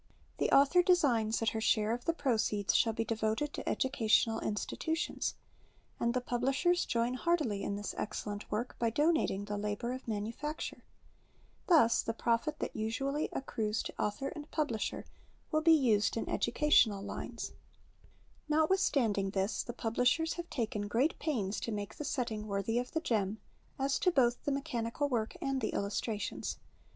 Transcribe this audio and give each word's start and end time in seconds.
The 0.39 0.49
author 0.51 0.81
designs 0.81 1.37
that 1.41 1.49
her 1.49 1.61
share 1.61 1.93
of 1.93 2.05
the 2.05 2.13
proceeds 2.13 2.73
shall 2.73 2.91
be 2.93 3.05
devoted 3.05 3.53
to 3.53 3.69
educational 3.69 4.39
institutions; 4.39 5.35
and 5.99 6.15
the 6.15 6.21
publishers 6.21 6.87
join 6.87 7.13
heartily 7.13 7.61
in 7.61 7.75
this 7.75 7.93
excellent 7.99 8.49
zvork 8.49 8.71
by 8.79 8.89
donating 8.89 9.45
the 9.45 9.59
Ictbor 9.59 9.93
of 9.93 10.07
manufacture. 10.07 10.83
Thus 11.67 12.01
the 12.01 12.15
profit 12.15 12.57
that 12.57 12.75
usually 12.75 13.27
aiorii.es 13.27 13.83
to 13.83 14.01
author 14.01 14.29
and 14.29 14.49
publisher 14.49 15.05
will 15.51 15.61
be 15.61 15.71
used 15.71 16.17
in 16.17 16.27
educational' 16.27 17.03
nWs.' 17.03 17.21
8 17.25 17.27
Preface 17.27 17.53
Notwithstanding 18.49 19.29
this 19.29 19.61
the 19.61 19.71
publisliers 19.71 20.33
have 20.33 20.49
taken 20.49 20.87
great 20.87 21.19
pains 21.19 21.59
to 21.59 21.71
make 21.71 21.97
the 21.97 22.05
setting 22.05 22.47
worthy 22.47 22.79
of 22.79 22.91
the 22.93 23.01
gem, 23.01 23.39
as 23.77 23.99
to 23.99 24.09
both 24.09 24.45
the 24.45 24.51
mechanical 24.51 25.11
zvork 25.11 25.37
and 25.43 25.61
the 25.61 25.69
illustrations. 25.69 26.57